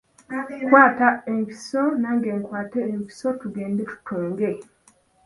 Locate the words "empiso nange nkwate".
1.31-2.79